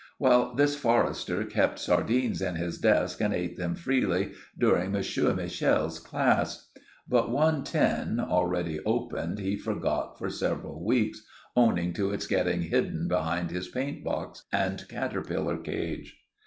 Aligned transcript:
Well, 0.17 0.55
this 0.55 0.75
Forrester 0.75 1.43
kept 1.45 1.77
sardines 1.77 2.41
in 2.41 2.55
his 2.55 2.79
desk 2.79 3.21
and 3.21 3.35
ate 3.35 3.55
them 3.55 3.75
freely 3.75 4.31
during 4.57 4.91
Monsieur 4.93 5.31
Michel's 5.35 5.99
class. 5.99 6.71
But 7.07 7.29
one 7.29 7.63
tin, 7.63 8.19
already 8.19 8.79
opened, 8.83 9.37
he 9.37 9.55
forgot 9.55 10.17
for 10.17 10.31
several 10.31 10.83
weeks, 10.83 11.21
owning 11.55 11.93
to 11.93 12.09
its 12.09 12.25
getting 12.25 12.63
hidden 12.63 13.07
behind 13.07 13.51
his 13.51 13.67
paint 13.67 14.03
box 14.03 14.45
and 14.51 14.83
caterpillar 14.89 15.57
cage. 15.59 16.17